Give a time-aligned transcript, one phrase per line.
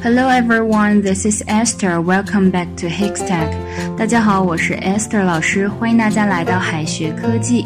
[0.00, 2.00] Hello everyone, this is Esther.
[2.00, 3.52] Welcome back to Hikstech.
[3.96, 7.64] 大家好，我是 Esther 老师，欢迎大家来到海学科技。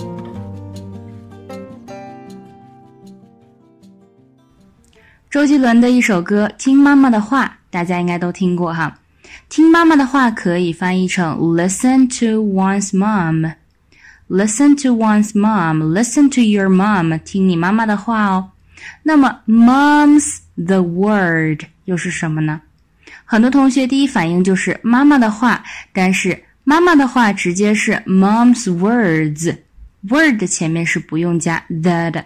[5.30, 8.94] 周杰伦的一首歌《听妈妈的话》，大家应该都听过哈。
[9.50, 13.52] 听妈妈的话可以翻译成 Listen to one's mom.
[14.30, 15.92] Listen to one's mom.
[15.92, 17.18] Listen to your mom.
[17.22, 18.52] 听你妈妈的话哦。
[19.02, 22.60] 那么，mom's the word 又是什么呢？
[23.24, 25.62] 很多同学第一反应就是妈妈的话，
[25.92, 32.24] 但是妈妈的话直接是 mom's words，word 前面是不用加 the 的。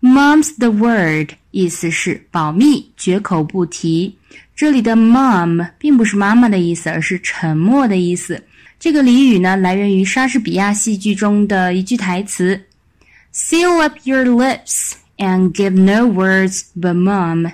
[0.00, 4.16] mom's the word 意思是保密，绝口不提。
[4.54, 8.42] 这里的 mom 并不是妈妈的意思，而是沉默的意思。
[8.78, 12.60] 这个俚语呢，来源于莎士比亚戏剧中的一句台词
[13.32, 17.51] ：“Seal up your lips and give no words but mom。”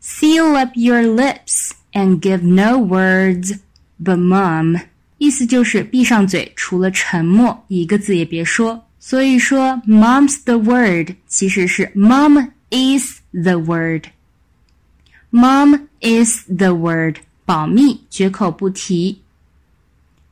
[0.00, 3.58] Seal up your lips and give no words
[4.02, 4.80] but mom，
[5.18, 8.84] 意思就是闭上嘴，除了沉默，一个字也别说。
[9.00, 19.20] 所以说，mom's the word 其实是 mom is the word。Mom is the word，保密，绝口不提。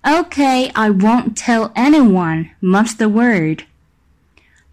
[0.03, 2.50] Okay, I won't tell anyone.
[2.61, 3.64] Mom's the word.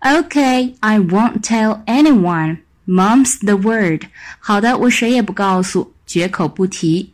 [0.02, 2.58] Okay, I won't tell anyone.
[2.86, 4.08] Mom's the word。
[4.39, 7.13] 好的，我谁也不告诉，绝口不提。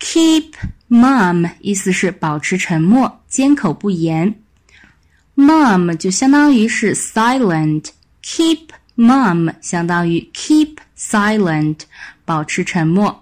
[0.00, 0.52] Keep
[0.88, 4.36] mum 意思是保持沉默，缄口不言。
[5.36, 11.80] Mum 就相当于是 silent，keep mum 相当于 keep silent，
[12.24, 13.20] 保持沉默。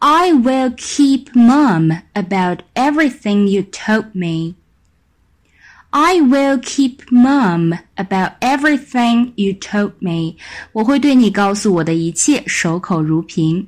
[0.00, 4.54] I will keep mum about everything you told me.
[5.92, 10.36] I will keep mum about everything you told me.
[10.72, 13.66] 我会对你告诉我的一切守口如瓶。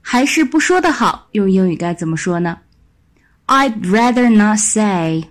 [0.00, 2.58] 还是不说的好，用英语该怎么说呢？
[3.46, 5.24] I'd rather not say.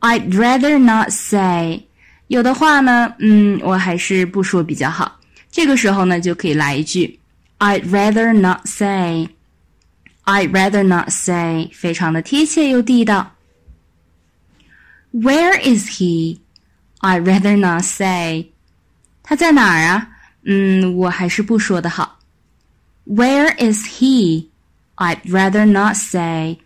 [0.00, 1.84] I'd rather not say.
[2.26, 5.20] 有的话呢，嗯，我还是不说比较好。
[5.50, 7.20] 这个时候呢，就可以来一句
[7.60, 9.28] I'd rather not say.
[10.24, 11.70] I'd rather not say.
[11.72, 13.32] 非常的贴切又地道。
[15.12, 16.38] Where is he?
[17.00, 18.46] I'd rather not say.
[19.22, 20.08] 他在哪儿啊？
[20.44, 22.18] 嗯，我还是不说的好。
[23.06, 24.46] Where is he?
[24.96, 26.58] I'd rather not say.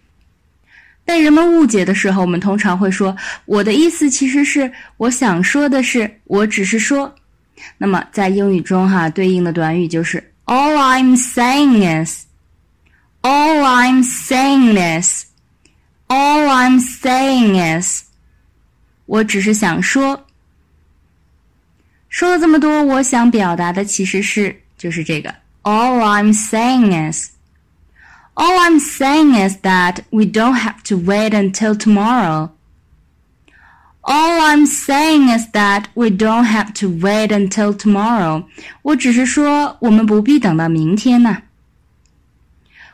[1.04, 7.14] 被人们误解的时候，我们通常会说：“我的意思其实是，我想说的是，我只是说。”
[7.78, 15.26] 那么在英语中，哈，对应的短语就是 “All I'm saying is”。All I'm saying is.
[16.08, 18.04] All I'm saying is.
[19.06, 20.26] 我只是想说，
[22.08, 25.34] 说了这么多，我想表达的其实是就是这个。
[25.62, 27.30] All I'm saying is,
[28.34, 32.50] all I'm saying is that we don't have to wait until tomorrow.
[34.02, 38.44] All I'm saying is that we don't have to wait until tomorrow.
[38.82, 41.42] 我只是说，我们不必等到明天呢。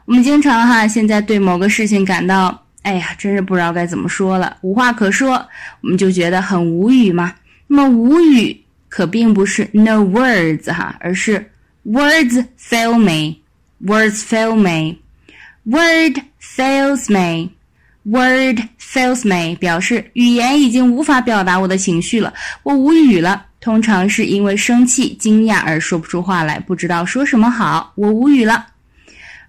[0.04, 2.61] 我们经常哈，现在对某个事情感到。
[2.83, 5.47] 哎呀，真是不知道该怎么说了，无话可说，
[5.81, 7.33] 我们就觉得很无语嘛。
[7.67, 11.49] 那么无语可并不是 no words 哈，而是
[11.85, 22.33] words fail me，words fail me，word fails me，word fails me，表示语言已经无法表达我的情绪了，
[22.63, 23.45] 我无语了。
[23.59, 28.67] 通常是因为生气、惊讶而说不出话来，不知道说什么好，我无语了。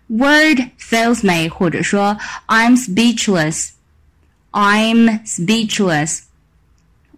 [0.07, 3.69] word fails me，或者说 I'm speechless.
[4.51, 6.21] I'm speechless.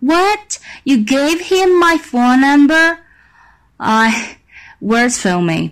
[0.02, 0.60] What?
[0.84, 2.98] You gave him my phone number?
[3.78, 4.38] I
[4.82, 5.72] words fail me.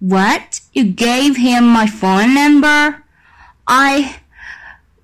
[0.00, 0.60] What?
[0.72, 3.02] You gave him my phone number?
[3.64, 4.20] I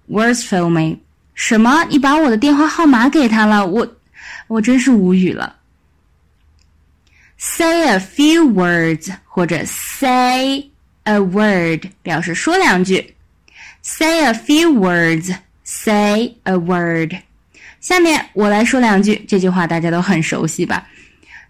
[0.08, 1.00] words fail me.
[1.34, 1.84] 什么？
[1.90, 3.66] 你把我的电话号码给他了？
[3.66, 3.96] 我
[4.46, 5.56] 我真是无语了。
[7.36, 10.70] Say a few words，或者 say
[11.04, 13.14] a word 表示说两句，
[13.82, 17.16] say a few words, say a word。
[17.80, 20.86] 下面我来说两句，这句话大家都很熟悉吧？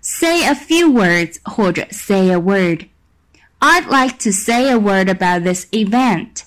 [0.01, 5.67] Say a few words 或者 say a word。I'd like to say a word about this
[5.71, 6.43] event.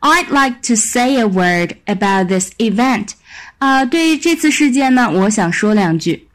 [0.00, 3.12] I'd like to say a word about this event.
[3.58, 6.27] 啊、呃，对于这次事件呢，我想说两句。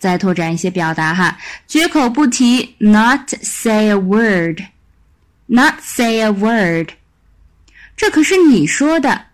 [0.00, 1.38] 再拓展一些表达哈，
[1.68, 6.88] 绝口不提，not say a word，not say a word，
[7.96, 9.26] 这可是你说的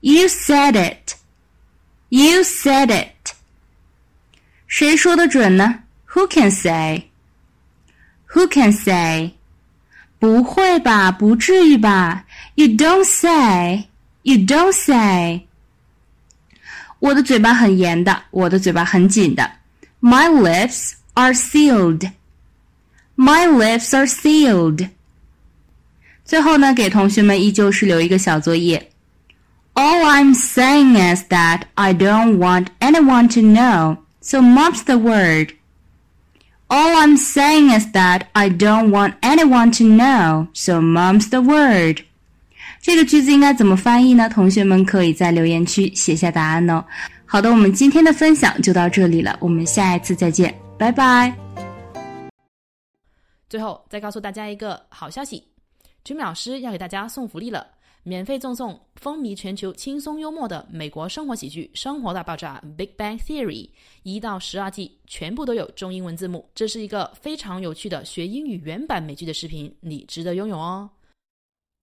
[0.00, 3.32] ，you said it，you said it，
[4.68, 5.80] 谁说的准呢
[6.14, 7.10] Who can say?
[8.28, 9.32] Who can say?
[10.18, 12.24] 不会吧，不至于吧
[12.54, 13.88] ？You don't say.
[14.22, 15.46] You don't say.
[17.00, 19.50] 我的嘴巴很严的，我的嘴巴很紧的。
[20.01, 22.11] My lips are sealed.
[23.15, 24.89] My lips are sealed.
[26.23, 28.89] 最后呢，给同学们依旧是留一个小作业。
[29.73, 35.51] All I'm saying is that I don't want anyone to know, so mum's the word.
[36.67, 42.03] All I'm saying is that I don't want anyone to know, so mum's the word.
[42.81, 44.29] 这个句子应该怎么翻译呢？
[44.29, 46.83] 同学们可以在留言区写下答案哦。
[47.32, 51.34] 好的，我们今天的分享就到这里了，我们下一次再见，拜拜。
[53.48, 55.42] 最后再告诉大家一个好消息
[56.04, 57.66] ，Jimmy 老师要给大家送福利了，
[58.02, 63.70] 免费赠送风靡全球、轻松幽默的美国生活喜剧《生活大爆炸》（Big Bang Theory）
[64.02, 66.46] 一到十二季，全部都有中英文字幕。
[66.54, 70.90] 这是一个非常有趣的学英语原版美剧的视频，你值得拥有哦。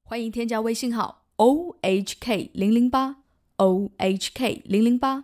[0.04, 3.16] 欢迎添加微信号 o h k 零零八
[3.56, 5.24] o h k 零零八，